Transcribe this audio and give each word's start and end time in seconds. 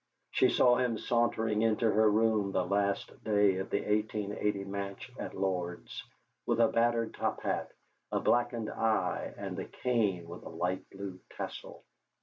She 0.31 0.49
saw 0.49 0.77
him 0.77 0.97
sauntering 0.97 1.61
into 1.61 1.87
her 1.91 2.09
room 2.09 2.51
the 2.53 2.65
last 2.65 3.23
day 3.23 3.57
of 3.57 3.69
the 3.69 3.81
1880 3.83 4.63
match 4.63 5.11
at 5.19 5.37
Lord's, 5.37 6.03
with 6.47 6.59
a 6.59 6.69
battered 6.69 7.13
top 7.13 7.41
hat, 7.43 7.71
a 8.11 8.19
blackened 8.19 8.71
eye, 8.71 9.31
and 9.37 9.59
a 9.59 9.65
cane 9.65 10.27
with 10.27 10.41
a 10.41 10.49
light 10.49 10.89
blue 10.89 11.19
tassel. 11.37 11.83